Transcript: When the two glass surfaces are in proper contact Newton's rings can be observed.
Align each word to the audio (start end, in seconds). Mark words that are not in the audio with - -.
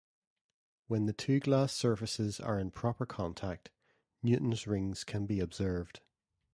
When 0.87 1.05
the 1.05 1.13
two 1.13 1.39
glass 1.39 1.73
surfaces 1.75 2.39
are 2.39 2.57
in 2.57 2.71
proper 2.71 3.05
contact 3.05 3.69
Newton's 4.23 4.65
rings 4.65 5.03
can 5.03 5.27
be 5.27 5.39
observed. 5.39 5.99